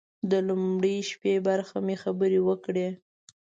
[0.31, 2.87] د لومړۍ شپې برخه مو خبرې وکړې.